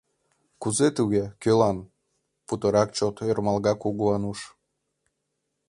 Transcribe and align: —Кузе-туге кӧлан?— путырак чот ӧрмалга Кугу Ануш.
—Кузе-туге 0.61 1.23
кӧлан?— 1.41 1.77
путырак 2.47 2.89
чот 2.97 3.15
ӧрмалга 3.29 3.73
Кугу 3.81 4.05
Ануш. 4.15 4.39